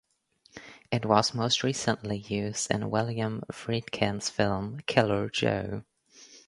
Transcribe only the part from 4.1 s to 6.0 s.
film "Killer Joe".